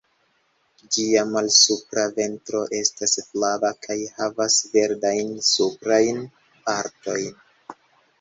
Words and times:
Ĝia 0.95 1.21
malsupra 1.33 2.05
ventro 2.15 2.61
estas 2.77 3.13
flava 3.33 3.71
kaj 3.87 3.97
havas 4.15 4.57
verdajn 4.77 5.35
suprajn 5.51 6.19
partojn. 6.71 7.29